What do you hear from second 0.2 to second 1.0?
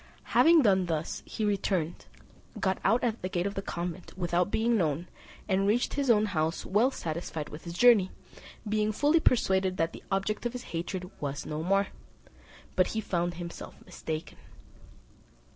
Having done